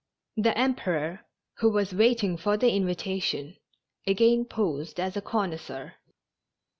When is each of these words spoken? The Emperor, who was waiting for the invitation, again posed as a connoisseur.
The 0.35 0.57
Emperor, 0.57 1.27
who 1.57 1.69
was 1.69 1.93
waiting 1.93 2.35
for 2.35 2.57
the 2.57 2.71
invitation, 2.73 3.57
again 4.07 4.45
posed 4.45 4.99
as 4.99 5.15
a 5.15 5.21
connoisseur. 5.21 5.93